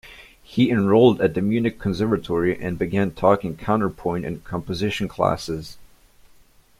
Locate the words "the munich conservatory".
1.35-2.59